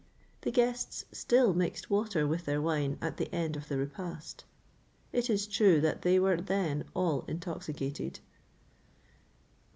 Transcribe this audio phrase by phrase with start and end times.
[0.41, 4.47] the guests still mixed water with their wine at the end of the repast.[XXVIII
[5.11, 8.19] 27] It is true that they were then all intoxicated.